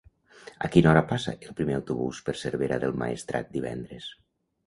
A 0.67 0.69
quina 0.75 0.89
hora 0.91 1.03
passa 1.09 1.33
el 1.49 1.57
primer 1.59 1.75
autobús 1.79 2.21
per 2.29 2.35
Cervera 2.45 2.81
del 2.85 2.97
Maestrat 3.03 3.53
divendres? 3.59 4.09